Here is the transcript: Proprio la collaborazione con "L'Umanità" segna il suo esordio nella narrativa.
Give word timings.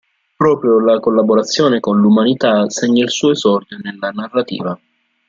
Proprio 0.35 0.79
la 0.79 0.99
collaborazione 0.99 1.79
con 1.79 1.99
"L'Umanità" 2.01 2.67
segna 2.71 3.03
il 3.03 3.11
suo 3.11 3.29
esordio 3.29 3.77
nella 3.79 4.09
narrativa. 4.09 4.75